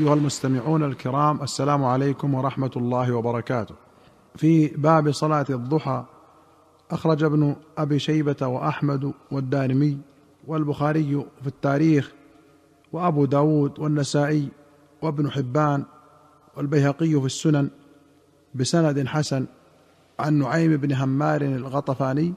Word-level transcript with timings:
أيها 0.00 0.14
المستمعون 0.14 0.82
الكرام 0.82 1.42
السلام 1.42 1.84
عليكم 1.84 2.34
ورحمة 2.34 2.70
الله 2.76 3.12
وبركاته. 3.12 3.74
في 4.36 4.66
باب 4.68 5.10
صلاة 5.10 5.46
الضحى 5.50 6.04
أخرج 6.90 7.24
ابن 7.24 7.56
أبي 7.78 7.98
شيبة 7.98 8.46
وأحمد 8.46 9.12
والدارمي 9.30 9.98
والبخاري 10.46 11.24
في 11.42 11.46
التاريخ 11.46 12.12
وأبو 12.92 13.24
داود 13.24 13.78
والنسائي 13.78 14.48
وابن 15.02 15.30
حبان 15.30 15.84
والبيهقي 16.56 17.20
في 17.20 17.26
السنن 17.26 17.70
بسند 18.54 19.06
حسن. 19.06 19.46
عن 20.18 20.34
نعيم 20.34 20.76
بن 20.76 20.92
همار 20.92 21.42
الغطفاني 21.42 22.34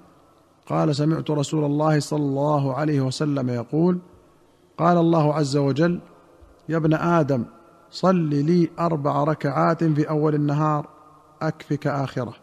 قال 0.66 0.96
سمعت 0.96 1.32
رسول 1.32 1.66
الله 1.66 2.00
صلى 2.00 2.24
الله 2.24 2.74
عليه 2.74 3.02
وسلم 3.02 3.50
يقول 3.50 4.00
قال 4.78 4.98
الله 4.98 5.34
عز 5.34 5.58
وجل 5.58 6.00
يا 6.70 6.78
ابن 6.78 6.94
آدم 6.94 7.46
صل 7.92 8.16
لي 8.16 8.70
أربع 8.80 9.24
ركعات 9.24 9.84
في 9.84 10.10
أول 10.10 10.36
النهار 10.36 10.88
أكفك 11.42 11.88
آخره. 11.88 12.34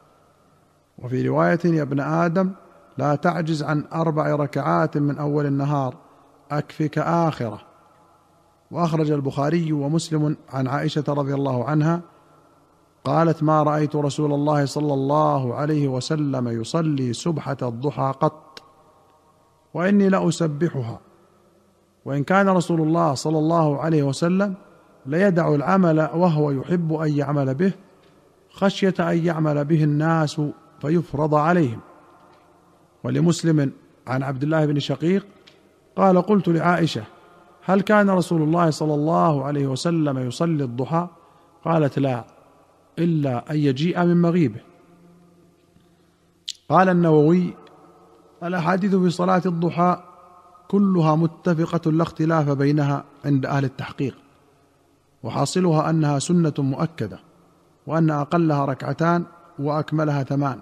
وفي 0.98 1.28
رواية 1.28 1.58
يا 1.64 1.82
ابن 1.82 2.00
آدم 2.00 2.50
لا 2.98 3.14
تعجز 3.14 3.62
عن 3.62 3.84
أربع 3.92 4.34
ركعات 4.34 4.96
من 4.96 5.18
أول 5.18 5.46
النهار 5.46 5.94
أكفك 6.50 6.98
آخره. 6.98 7.60
وأخرج 8.70 9.10
البخاري 9.10 9.72
ومسلم 9.72 10.36
عن 10.50 10.66
عائشة 10.68 11.04
رضي 11.08 11.34
الله 11.34 11.64
عنها 11.64 12.00
قالت 13.04 13.42
ما 13.42 13.62
رأيت 13.62 13.96
رسول 13.96 14.32
الله 14.32 14.64
صلى 14.64 14.94
الله 14.94 15.54
عليه 15.54 15.88
وسلم 15.88 16.48
يصلي 16.48 17.12
سبحه 17.12 17.56
الضحى 17.62 18.14
قط 18.20 18.62
وإني 19.74 20.08
لأسبحها. 20.08 21.00
وإن 22.04 22.24
كان 22.24 22.48
رسول 22.48 22.80
الله 22.80 23.14
صلى 23.14 23.38
الله 23.38 23.80
عليه 23.80 24.02
وسلم 24.02 24.54
ليدع 25.06 25.54
العمل 25.54 26.00
وهو 26.00 26.50
يحب 26.50 26.92
أن 26.92 27.16
يعمل 27.16 27.54
به 27.54 27.72
خشية 28.50 28.94
أن 29.00 29.26
يعمل 29.26 29.64
به 29.64 29.84
الناس 29.84 30.40
فيفرض 30.80 31.34
عليهم. 31.34 31.80
ولمسلم 33.04 33.72
عن 34.06 34.22
عبد 34.22 34.42
الله 34.42 34.66
بن 34.66 34.78
شقيق 34.78 35.26
قال 35.96 36.22
قلت 36.22 36.48
لعائشة 36.48 37.02
هل 37.64 37.80
كان 37.80 38.10
رسول 38.10 38.42
الله 38.42 38.70
صلى 38.70 38.94
الله 38.94 39.44
عليه 39.44 39.66
وسلم 39.66 40.18
يصلي 40.18 40.64
الضحى؟ 40.64 41.08
قالت 41.64 41.98
لا 41.98 42.24
إلا 42.98 43.50
أن 43.50 43.56
يجيء 43.56 44.04
من 44.04 44.22
مغيبه. 44.22 44.60
قال 46.68 46.88
النووي 46.88 47.54
الأحاديث 48.42 48.94
في 48.94 49.10
صلاة 49.10 49.42
الضحى 49.46 50.02
كلها 50.70 51.14
متفقة 51.14 51.90
لا 51.90 52.02
اختلاف 52.02 52.50
بينها 52.50 53.04
عند 53.24 53.46
أهل 53.46 53.64
التحقيق 53.64 54.16
وحاصلها 55.22 55.90
أنها 55.90 56.18
سنة 56.18 56.52
مؤكدة 56.58 57.18
وأن 57.86 58.10
أقلها 58.10 58.64
ركعتان 58.64 59.24
وأكملها 59.58 60.22
ثمان. 60.22 60.60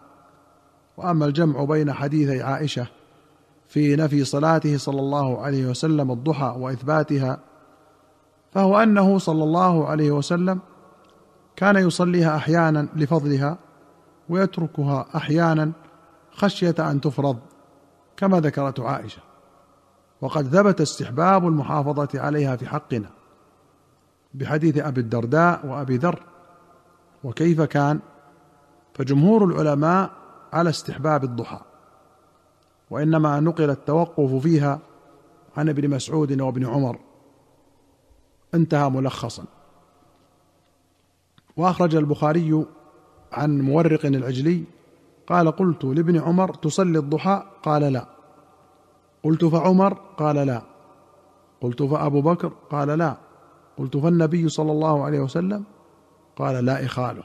وأما 0.97 1.27
الجمع 1.27 1.65
بين 1.65 1.93
حديثي 1.93 2.43
عائشة 2.43 2.87
في 3.69 3.97
نفي 3.97 4.25
صلاته 4.25 4.79
صلى 4.79 5.01
الله 5.01 5.41
عليه 5.41 5.67
وسلم 5.67 6.11
الضحى 6.11 6.55
وإثباتها 6.59 7.39
فهو 8.53 8.79
أنه 8.79 9.19
صلى 9.19 9.45
الله 9.45 9.87
عليه 9.87 10.11
وسلم 10.11 10.59
كان 11.57 11.77
يصليها 11.77 12.37
أحيانا 12.37 12.89
لفضلها 12.97 13.59
ويتركها 14.29 15.07
أحيانا 15.17 15.73
خشية 16.33 16.75
أن 16.79 17.01
تفرض 17.01 17.39
كما 18.17 18.41
ذكرت 18.41 18.81
عائشة. 18.81 19.29
وقد 20.21 20.49
ثبت 20.49 20.81
استحباب 20.81 21.47
المحافظة 21.47 22.09
عليها 22.15 22.57
في 22.57 22.69
حقنا 22.69 23.11
بحديث 24.35 24.79
أبي 24.79 25.01
الدرداء 25.01 25.67
وأبي 25.67 25.97
ذر 25.97 26.23
وكيف 27.25 27.61
كان؟ 27.63 28.01
فجمهور 28.95 29.45
العلماء 29.45 30.11
على 30.53 30.71
استحباب 30.71 31.25
الضحى 31.25 31.61
وإنما 32.91 33.41
نقل 33.41 33.71
التوقف 33.71 34.35
فيها 34.35 34.79
عن 35.57 35.69
ابن 35.69 35.91
مسعود 35.91 36.41
وابن 36.41 36.67
عمر. 36.67 36.99
انتهى 38.55 38.91
ملخصا. 38.91 39.45
وأخرج 41.57 41.95
البخاري 41.95 42.67
عن 43.33 43.61
مورق 43.61 44.07
العجلي 44.07 44.65
قال 45.27 45.51
قلت 45.51 45.85
لابن 45.85 46.21
عمر 46.21 46.55
تصلي 46.55 46.99
الضحى؟ 46.99 47.43
قال 47.63 47.83
لا. 47.83 48.18
قلت 49.25 49.45
فعمر؟ 49.45 49.95
قال 49.95 50.37
لا. 50.37 50.63
قلت 51.61 51.83
فأبو 51.83 52.21
بكر؟ 52.21 52.53
قال 52.71 52.89
لا. 52.89 53.17
قلت 53.79 53.97
فالنبي 53.97 54.49
صلى 54.49 54.73
الله 54.73 55.05
عليه 55.05 55.21
وسلم؟ 55.21 55.65
قال 56.37 56.65
لا 56.65 56.85
إخاله. 56.85 57.25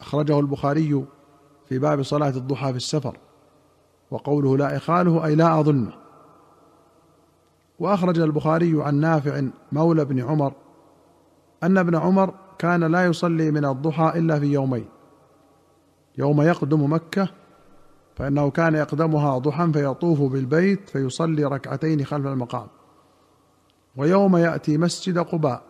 أخرجه 0.00 0.40
البخاري 0.40 1.04
في 1.68 1.78
باب 1.78 2.02
صلاة 2.02 2.28
الضحى 2.28 2.70
في 2.70 2.76
السفر 2.76 3.18
وقوله 4.10 4.56
لا 4.56 4.76
إخاله 4.76 5.24
أي 5.26 5.34
لا 5.34 5.60
أظنه. 5.60 5.92
واخرج 7.78 8.18
البخاري 8.18 8.82
عن 8.82 8.94
نافع 8.94 9.42
مولى 9.72 10.04
بن 10.04 10.20
عمر 10.20 10.52
أن 11.62 11.78
ابن 11.78 11.96
عمر 11.96 12.34
كان 12.58 12.84
لا 12.84 13.06
يصلي 13.06 13.50
من 13.50 13.64
الضحى 13.64 14.18
إلا 14.18 14.40
في 14.40 14.46
يومين 14.46 14.86
يوم 16.18 16.42
يقدم 16.42 16.92
مكة 16.92 17.28
فإنه 18.16 18.50
كان 18.50 18.74
يقدمها 18.74 19.38
ضحى 19.38 19.72
فيطوف 19.72 20.20
بالبيت 20.20 20.90
فيصلي 20.90 21.44
ركعتين 21.44 22.04
خلف 22.04 22.26
المقام. 22.26 22.66
ويوم 23.96 24.36
يأتي 24.36 24.78
مسجد 24.78 25.18
قباء 25.18 25.62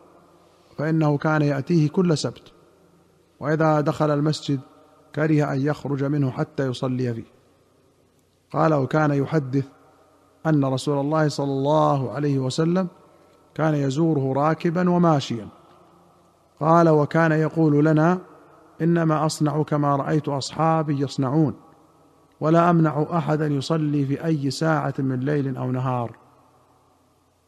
فإنه 0.79 1.19
كان 1.19 1.43
يأتيه 1.43 1.89
كل 1.89 2.19
سبت. 2.19 2.53
وإذا 3.41 3.81
دخل 3.81 4.11
المسجد 4.11 4.61
كره 5.15 5.53
أن 5.53 5.61
يخرج 5.61 6.05
منه 6.05 6.31
حتى 6.31 6.67
يصلي 6.67 7.15
فيه. 7.15 7.35
قال 8.53 8.75
وكان 8.75 9.11
يحدث 9.11 9.67
أن 10.47 10.65
رسول 10.65 10.99
الله 10.99 11.29
صلى 11.29 11.53
الله 11.53 12.13
عليه 12.13 12.39
وسلم 12.39 12.89
كان 13.55 13.75
يزوره 13.75 14.33
راكبا 14.33 14.91
وماشيا. 14.91 15.49
قال 16.61 16.89
وكان 16.89 17.33
يقول 17.33 17.85
لنا 17.85 18.19
إنما 18.83 19.27
أصنع 19.27 19.63
كما 19.63 19.97
رأيت 19.97 20.29
أصحابي 20.29 21.01
يصنعون. 21.01 21.64
ولا 22.41 22.71
أمنع 22.71 23.07
احدا 23.11 23.47
يصلي 23.47 24.07
في 24.07 24.25
أي 24.25 24.51
ساعة 24.51 24.95
من 24.99 25.21
ليل 25.21 25.57
أو 25.57 25.71
نهار 25.71 26.17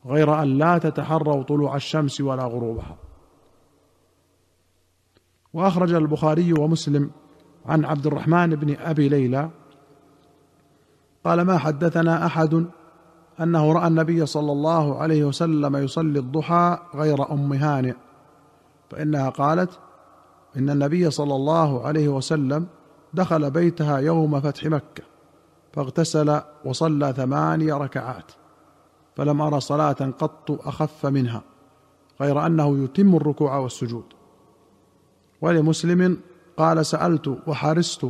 غير 0.07 0.43
أن 0.43 0.59
لا 0.59 0.79
تتحروا 0.79 1.43
طلوع 1.43 1.77
الشمس 1.77 2.21
ولا 2.21 2.45
غروبها. 2.45 2.97
وأخرج 5.53 5.93
البخاري 5.93 6.53
ومسلم 6.53 7.11
عن 7.67 7.85
عبد 7.85 8.07
الرحمن 8.07 8.55
بن 8.55 8.77
أبي 8.77 9.09
ليلى 9.09 9.51
قال 11.25 11.41
ما 11.43 11.59
حدثنا 11.59 12.27
أحد 12.27 12.67
أنه 13.41 13.73
رأى 13.73 13.87
النبي 13.87 14.27
صلى 14.27 14.53
الله 14.53 14.99
عليه 14.99 15.25
وسلم 15.25 15.77
يصلي 15.77 16.19
الضحى 16.19 16.79
غير 16.95 17.33
أم 17.33 17.53
هانئ 17.53 17.95
فإنها 18.91 19.29
قالت 19.29 19.79
إن 20.57 20.71
النبي 20.71 21.11
صلى 21.11 21.35
الله 21.35 21.87
عليه 21.87 22.09
وسلم 22.09 22.67
دخل 23.17 23.51
بيتها 23.51 23.99
يوم 23.99 24.41
فتح 24.41 24.65
مكة 24.65 25.03
فاغتسل 25.73 26.41
وصلى 26.65 27.13
ثماني 27.13 27.73
ركعات 27.73 28.33
فلم 29.17 29.43
أرى 29.43 29.61
صلاة 29.61 30.13
قط 30.19 30.51
أخف 30.51 31.07
منها 31.07 31.43
غير 32.21 32.47
أنه 32.47 32.85
يتم 32.85 33.17
الركوع 33.17 33.57
والسجود. 33.57 34.05
ولمسلم 35.41 36.19
قال 36.57 36.87
سألت 36.87 37.39
وحرصت 37.47 38.07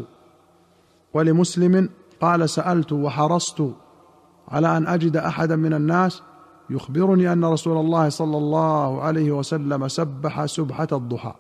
ولمسلم 1.15 1.91
قال 2.21 2.51
سألت 2.51 2.93
وحرصت 2.93 3.63
على 4.49 4.77
أن 4.77 4.87
أجد 4.87 5.17
أحدا 5.17 5.57
من 5.57 5.75
الناس 5.75 6.23
يخبرني 6.71 7.33
أن 7.33 7.45
رسول 7.45 7.79
الله 7.79 8.09
صلى 8.09 8.37
الله 8.39 9.03
عليه 9.03 9.33
وسلم 9.33 9.89
سبح 9.89 10.47
سبحة 10.47 10.89
الضحى 10.93 11.35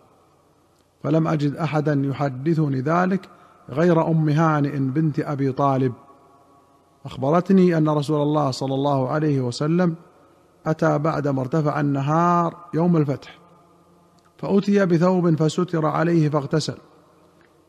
فلم 1.03 1.29
أجد 1.29 1.57
أحدا 1.57 2.03
يحدثني 2.05 2.81
ذلك 2.81 3.29
غير 3.71 4.09
أم 4.09 4.29
هانئ 4.29 4.79
بنت 4.79 5.21
أبي 5.21 5.53
طالب. 5.53 5.93
أخبرتني 7.07 7.77
أن 7.77 7.89
رسول 7.89 8.23
الله 8.23 8.51
صلى 8.51 8.75
الله 8.75 9.09
عليه 9.09 9.41
وسلم 9.41 9.95
أتى 10.67 10.99
بعدما 10.99 11.41
ارتفع 11.41 11.81
النهار 11.81 12.57
يوم 12.75 12.97
الفتح 12.97 13.39
فأتي 14.39 14.87
بثوب 14.87 15.35
فستر 15.35 15.87
عليه 15.87 16.29
فاغتسل 16.29 16.79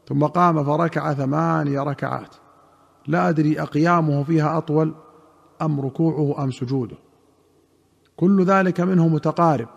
ثم 0.08 0.26
قام 0.26 0.64
فركع 0.64 1.14
ثماني 1.14 1.80
ركعات. 1.80 2.36
لا 3.08 3.30
أدري 3.30 3.62
أقيامه 3.62 4.24
فيها 4.24 4.58
أطول 4.58 4.94
أم 5.62 5.82
ركوعه 5.82 6.44
أم 6.44 6.52
سجوده. 6.52 6.98
كل 8.18 8.46
ذلك 8.46 8.82
منه 8.82 9.08
متقارب. 9.08 9.68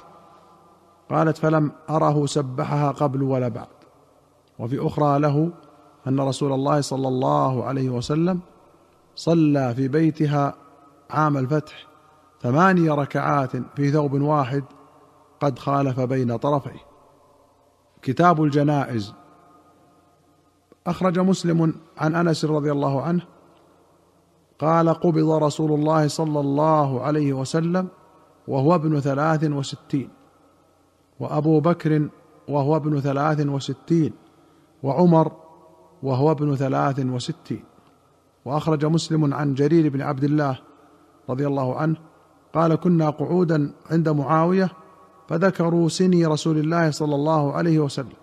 قالت 1.11 1.37
فلم 1.37 1.73
أره 1.91 2.27
سبحها 2.27 2.91
قبل 2.91 3.23
ولا 3.23 3.49
بعد. 3.49 3.67
وفي 4.59 4.87
أخرى 4.87 5.19
له 5.19 5.51
أن 6.07 6.21
رسول 6.21 6.53
الله 6.53 6.81
صلى 6.81 7.09
الله 7.09 7.65
عليه 7.65 7.91
وسلم 7.91 8.41
صلى 9.15 9.75
في 9.75 9.89
بيتها 9.89 10.55
عام 11.11 11.37
الفتح 11.37 11.87
ثماني 12.43 12.91
ركعات 12.91 13.57
في 13.77 13.91
ثوب 13.91 14.21
واحد 14.21 14.65
قد 15.41 15.59
خالف 15.59 16.01
بين 16.01 16.37
طرفيه. 16.37 16.81
كتاب 18.03 18.43
الجنائز. 18.43 19.15
أخرج 20.87 21.19
مسلم 21.19 21.75
عن 21.99 22.15
أنس 22.15 22.45
رضي 22.45 22.73
الله 22.73 23.03
عنه 23.03 23.23
قال 24.59 24.89
قبض 24.89 25.31
رسول 25.31 25.73
الله 25.73 26.09
صلى 26.09 26.41
الله 26.41 27.03
عليه 27.03 27.33
وسلم 27.33 27.89
وهو 28.49 28.75
ابن 28.75 29.01
ثلاث 29.01 29.45
وستين 29.45 30.09
وأبو 31.21 31.61
بكر 31.61 32.09
وهو 32.49 32.77
ابن 32.77 33.01
ثلاث 33.01 33.47
وستين 33.47 34.13
وعمر 34.83 35.33
وهو 36.03 36.31
ابن 36.31 36.57
ثلاث 36.57 37.01
وستين 37.01 37.65
وأخرج 38.45 38.85
مسلم 38.87 39.35
عن 39.35 39.55
جرير 39.55 39.89
بن 39.89 40.03
عبد 40.03 40.25
الله 40.25 40.59
رضي 41.31 41.47
الله 41.47 41.77
عنه 41.77 41.97
قال 42.55 42.75
كنا 42.75 43.11
قعودا 43.11 43.73
عند 43.91 44.09
معاوية 44.09 44.71
فذكروا 45.29 45.89
سني 45.89 46.27
رسول 46.27 46.59
الله 46.59 46.91
صلى 46.91 47.15
الله 47.15 47.53
عليه 47.53 47.79
وسلم. 47.79 48.21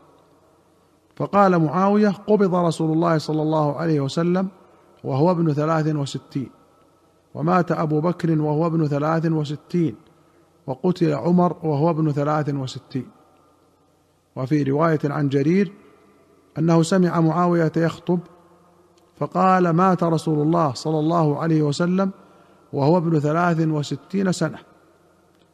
فقال 1.16 1.60
معاوية 1.60 2.10
قبض 2.10 2.56
رسول 2.56 2.92
الله 2.92 3.18
صلى 3.18 3.42
الله 3.42 3.76
عليه 3.76 4.00
وسلم 4.02 4.48
وهو 5.04 5.32
ابن 5.32 5.54
ثلاث 5.54 5.96
وستين 5.96 6.50
ومات 7.34 7.72
أبو 7.72 8.02
بكر 8.02 8.42
وهو 8.42 8.68
ابن 8.68 8.88
ثلاث 8.88 9.26
وستين 9.26 9.96
وقتل 10.68 11.14
عمر 11.14 11.56
وهو 11.64 11.90
ابن 11.90 12.12
ثلاث 12.12 12.50
وستين 12.50 13.08
وفي 14.36 14.64
رواية 14.64 15.00
عن 15.04 15.30
جرير 15.30 15.74
أنه 16.58 16.84
سمع 16.84 17.20
معاوية 17.20 17.72
يخطب 17.78 18.20
فقال 19.20 19.70
مات 19.70 20.04
رسول 20.04 20.42
الله 20.42 20.74
صلى 20.74 21.00
الله 21.00 21.40
عليه 21.40 21.62
وسلم 21.62 22.12
وهو 22.74 22.98
ابن 22.98 23.20
ثلاث 23.20 23.60
وستين 23.60 24.32
سنة 24.32 24.58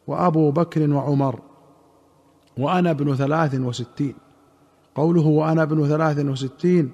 وأبو 0.07 0.51
بكر 0.51 0.93
وعمر 0.93 1.39
وأنا 2.57 2.91
ابن 2.91 3.15
ثلاث 3.15 3.55
وستين. 3.55 4.15
قوله 4.95 5.25
وأنا 5.25 5.63
ابن 5.63 5.87
ثلاث 5.87 6.19
وستين 6.19 6.91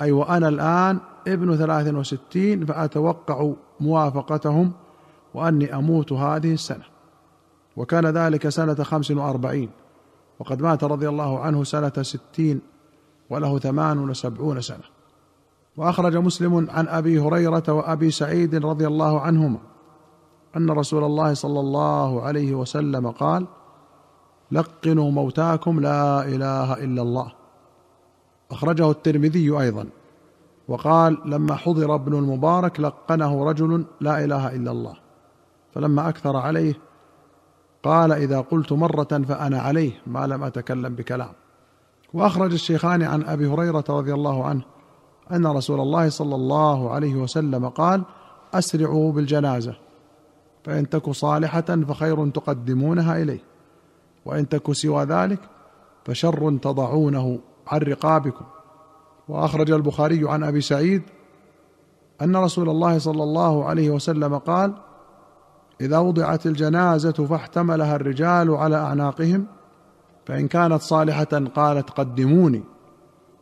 أي 0.00 0.12
وأنا 0.12 0.48
الآن 0.48 0.98
ابن 1.28 1.56
ثلاث 1.56 1.94
وستين 1.94 2.66
فأتوقع 2.66 3.50
موافقتهم 3.80 4.72
وأني 5.34 5.74
أموت 5.74 6.12
هذه 6.12 6.52
السنة. 6.52 6.84
وكان 7.76 8.06
ذلك 8.06 8.48
سنة 8.48 8.74
خمس 8.74 9.10
وأربعين 9.10 9.70
وقد 10.38 10.62
مات 10.62 10.84
رضي 10.84 11.08
الله 11.08 11.40
عنه 11.40 11.64
سنة 11.64 11.92
ستين 12.02 12.60
وله 13.30 13.58
ثمان 13.58 14.10
وسبعون 14.10 14.60
سنة. 14.60 14.84
وأخرج 15.76 16.16
مسلم 16.16 16.70
عن 16.70 16.88
أبي 16.88 17.20
هريرة 17.20 17.62
وأبي 17.68 18.10
سعيد 18.10 18.54
رضي 18.54 18.86
الله 18.86 19.20
عنهما 19.20 19.58
أن 20.56 20.70
رسول 20.70 21.04
الله 21.04 21.34
صلى 21.34 21.60
الله 21.60 22.22
عليه 22.22 22.54
وسلم 22.54 23.10
قال 23.10 23.46
لقنوا 24.52 25.10
موتاكم 25.10 25.80
لا 25.80 26.24
إله 26.24 26.74
إلا 26.74 27.02
الله. 27.02 27.32
أخرجه 28.50 28.90
الترمذي 28.90 29.50
أيضا 29.50 29.86
وقال 30.68 31.18
لما 31.24 31.54
حضر 31.54 31.94
ابن 31.94 32.14
المبارك 32.14 32.80
لقنه 32.80 33.44
رجل 33.44 33.84
لا 34.00 34.24
إله 34.24 34.56
إلا 34.56 34.70
الله. 34.70 34.96
فلما 35.74 36.08
أكثر 36.08 36.36
عليه 36.36 36.74
قال 37.82 38.12
إذا 38.12 38.40
قلت 38.40 38.72
مرة 38.72 39.22
فأنا 39.28 39.60
عليه 39.60 39.92
ما 40.06 40.26
لم 40.26 40.42
أتكلم 40.42 40.94
بكلام. 40.94 41.32
وأخرج 42.14 42.52
الشيخان 42.52 43.02
عن 43.02 43.22
أبي 43.22 43.46
هريرة 43.46 43.84
رضي 43.88 44.14
الله 44.14 44.44
عنه 44.44 44.62
أن 45.32 45.46
رسول 45.46 45.80
الله 45.80 46.08
صلى 46.08 46.34
الله 46.34 46.90
عليه 46.90 47.14
وسلم 47.14 47.68
قال 47.68 48.02
أسرعوا 48.54 49.12
بالجنازة 49.12 49.74
فإن 50.64 50.88
تك 50.88 51.10
صالحة 51.10 51.60
فخير 51.60 52.28
تقدمونها 52.28 53.22
إليه 53.22 53.40
وإن 54.24 54.48
تك 54.48 54.72
سوى 54.72 55.04
ذلك 55.04 55.40
فشر 56.04 56.58
تضعونه 56.62 57.38
عن 57.66 57.80
رقابكم. 57.80 58.44
وأخرج 59.28 59.70
البخاري 59.70 60.30
عن 60.30 60.44
أبي 60.44 60.60
سعيد 60.60 61.02
أن 62.22 62.36
رسول 62.36 62.68
الله 62.68 62.98
صلى 62.98 63.22
الله 63.22 63.64
عليه 63.64 63.90
وسلم 63.90 64.38
قال 64.38 64.74
إذا 65.80 65.98
وضعت 65.98 66.46
الجنازة 66.46 67.12
فاحتملها 67.12 67.96
الرجال 67.96 68.50
على 68.50 68.76
أعناقهم 68.76 69.46
فإن 70.26 70.48
كانت 70.48 70.82
صالحة 70.82 71.48
قالت 71.54 71.90
قدموني 71.90 72.62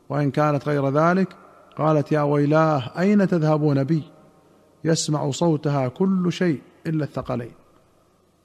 وإن 0.09 0.31
كانت 0.31 0.69
غير 0.69 0.89
ذلك 0.89 1.37
قالت 1.77 2.13
يا 2.13 2.23
ويلاه 2.23 2.91
أين 2.99 3.29
تذهبون 3.29 3.85
بي؟ 3.85 4.03
يسمع 4.85 5.31
صوتها 5.31 5.89
كل 5.89 6.33
شيء 6.33 6.63
إلا 6.87 7.05
الثقلين 7.05 7.53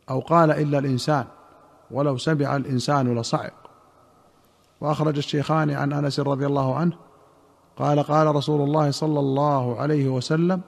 أو 0.10 0.20
قال 0.20 0.52
إلا 0.52 0.80
الإنسان 0.80 1.26
ولو 1.92 2.18
سمع 2.18 2.56
الإنسان 2.56 3.20
لصعق. 3.20 3.54
وأخرج 4.82 5.18
الشيخان 5.18 5.72
عن 5.72 5.94
أنس 5.94 6.20
رضي 6.20 6.46
الله 6.46 6.76
عنه 6.76 6.94
قال 7.78 8.04
قال 8.04 8.36
رسول 8.36 8.62
الله 8.62 8.92
صلى 8.92 9.20
الله 9.20 9.80
عليه 9.80 10.10
وسلم 10.10 10.62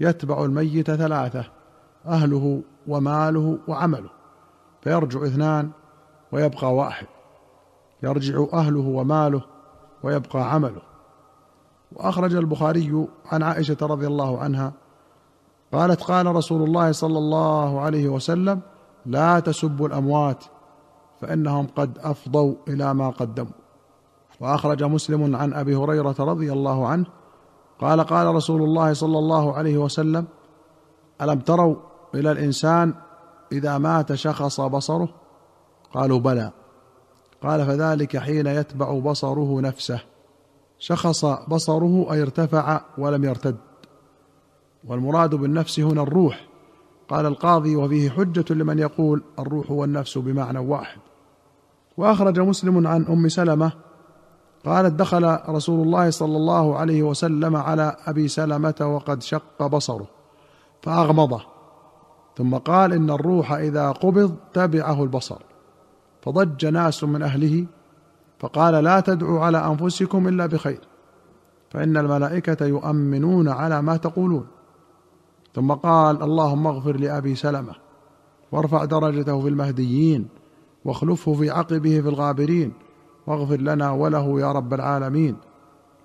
يتبع 0.00 0.44
الميت 0.44 0.90
ثلاثة 0.90 1.44
أهله 2.06 2.62
وماله 2.86 3.58
وعمله 3.68 4.10
فيرجع 4.82 5.26
اثنان 5.26 5.70
ويبقى 6.32 6.74
واحد. 6.74 7.06
يرجع 8.02 8.44
أهله 8.52 8.88
وماله 8.88 9.42
ويبقى 10.02 10.54
عمله. 10.54 10.82
وأخرج 11.92 12.34
البخاري 12.34 13.06
عن 13.26 13.42
عائشة 13.42 13.76
رضي 13.82 14.06
الله 14.06 14.38
عنها 14.38 14.72
قالت 15.72 16.02
قال 16.02 16.26
رسول 16.26 16.62
الله 16.62 16.92
صلى 16.92 17.18
الله 17.18 17.80
عليه 17.80 18.08
وسلم 18.08 18.60
لا 19.06 19.40
تسبوا 19.40 19.88
الأموات 19.88 20.44
فإنهم 21.20 21.66
قد 21.76 21.98
أفضوا 21.98 22.54
إلى 22.68 22.94
ما 22.94 23.10
قدموا. 23.10 23.52
وأخرج 24.40 24.82
مسلم 24.82 25.36
عن 25.36 25.52
أبي 25.52 25.76
هريرة 25.76 26.16
رضي 26.18 26.52
الله 26.52 26.86
عنه 26.88 27.06
قال 27.80 28.00
قال 28.00 28.34
رسول 28.34 28.62
الله 28.62 28.92
صلى 28.92 29.18
الله 29.18 29.54
عليه 29.54 29.78
وسلم 29.78 30.26
ألم 31.22 31.38
تروا 31.38 31.76
إلى 32.14 32.32
الإنسان 32.32 32.94
إذا 33.52 33.78
مات 33.78 34.14
شخص 34.14 34.60
بصره؟ 34.60 35.08
قالوا 35.94 36.18
بلى. 36.18 36.50
قال 37.42 37.66
فذلك 37.66 38.16
حين 38.16 38.46
يتبع 38.46 38.98
بصره 38.98 39.60
نفسه. 39.60 40.00
شخص 40.78 41.24
بصره 41.24 42.12
أي 42.12 42.22
ارتفع 42.22 42.80
ولم 42.98 43.24
يرتد. 43.24 43.56
والمراد 44.84 45.34
بالنفس 45.34 45.80
هنا 45.80 46.02
الروح. 46.02 46.46
قال 47.08 47.26
القاضي 47.26 47.76
وفيه 47.76 48.10
حجة 48.10 48.54
لمن 48.54 48.78
يقول 48.78 49.22
الروح 49.38 49.70
والنفس 49.70 50.18
بمعنى 50.18 50.58
واحد. 50.58 50.98
وأخرج 51.96 52.40
مسلم 52.40 52.86
عن 52.86 53.04
أم 53.04 53.28
سلمة. 53.28 53.72
قالت 54.64 54.94
دخل 54.94 55.38
رسول 55.48 55.86
الله 55.86 56.10
صلى 56.10 56.36
الله 56.36 56.76
عليه 56.76 57.02
وسلم 57.02 57.56
على 57.56 57.96
أبي 58.06 58.28
سلمة 58.28 58.74
وقد 58.80 59.22
شق 59.22 59.66
بصره. 59.66 60.06
فأغمضه. 60.82 61.42
ثم 62.36 62.54
قال 62.54 62.92
إن 62.92 63.10
الروح 63.10 63.52
إذا 63.52 63.90
قبض 63.90 64.36
تبعه 64.52 65.02
البصر. 65.02 65.42
فضج 66.26 66.66
ناس 66.66 67.04
من 67.04 67.22
أهله 67.22 67.66
فقال 68.38 68.84
لا 68.84 69.00
تدعوا 69.00 69.40
على 69.40 69.66
أنفسكم 69.66 70.28
إلا 70.28 70.46
بخير 70.46 70.80
فإن 71.70 71.96
الملائكة 71.96 72.66
يؤمنون 72.66 73.48
على 73.48 73.82
ما 73.82 73.96
تقولون. 73.96 74.46
ثم 75.54 75.72
قال 75.72 76.22
اللهم 76.22 76.66
اغفر 76.66 76.96
لأبي 76.96 77.34
سلمة 77.34 77.74
وارفع 78.52 78.84
درجته 78.84 79.40
في 79.40 79.48
المهديين 79.48 80.28
واخلفه 80.84 81.34
في 81.34 81.50
عقبه 81.50 82.00
في 82.00 82.08
الغابرين 82.08 82.72
واغفر 83.26 83.60
لنا 83.60 83.90
وله 83.90 84.40
يا 84.40 84.52
رب 84.52 84.74
العالمين 84.74 85.36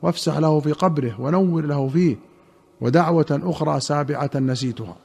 وافسح 0.01 0.37
له 0.37 0.59
في 0.59 0.71
قبره 0.71 1.21
ونور 1.21 1.65
له 1.65 1.87
فيه 1.87 2.17
ودعوة 2.81 3.41
أخرى 3.43 3.79
سابعة 3.79 4.31
نسيتها. 4.35 4.95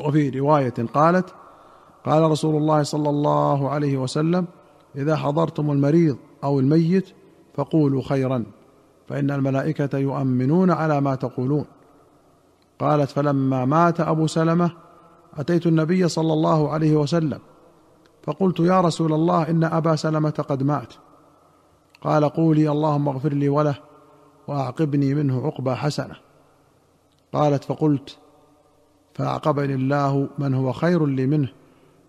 وفي 0.00 0.30
رواية 0.30 0.74
قالت 0.94 1.34
قال 2.06 2.30
رسول 2.30 2.56
الله 2.56 2.82
صلى 2.82 3.10
الله 3.10 3.70
عليه 3.70 3.96
وسلم 3.96 4.46
إذا 4.96 5.16
حضرتم 5.16 5.70
المريض 5.70 6.16
أو 6.44 6.60
الميت 6.60 7.08
فقولوا 7.54 8.02
خيرا 8.02 8.44
فإن 9.08 9.30
الملائكة 9.30 9.98
يؤمنون 9.98 10.70
على 10.70 11.00
ما 11.00 11.14
تقولون. 11.14 11.64
قالت 12.78 13.10
فلما 13.10 13.64
مات 13.64 14.00
أبو 14.00 14.26
سلمة 14.26 14.70
أتيت 15.38 15.66
النبي 15.66 16.08
صلى 16.08 16.32
الله 16.32 16.70
عليه 16.70 16.96
وسلم 16.96 17.38
فقلت 18.22 18.60
يا 18.60 18.80
رسول 18.80 19.12
الله 19.12 19.50
إن 19.50 19.64
أبا 19.64 19.96
سلمة 19.96 20.44
قد 20.48 20.62
مات. 20.62 20.94
قال 22.02 22.28
قولي 22.28 22.70
اللهم 22.70 23.08
اغفر 23.08 23.32
لي 23.32 23.48
وله 23.48 23.78
وأعقبني 24.48 25.14
منه 25.14 25.46
عقبى 25.46 25.74
حسنة. 25.74 26.16
قالت 27.32 27.64
فقلت 27.64 28.18
فأعقبني 29.14 29.74
الله 29.74 30.28
من 30.38 30.54
هو 30.54 30.72
خير 30.72 31.06
لي 31.06 31.26
منه 31.26 31.48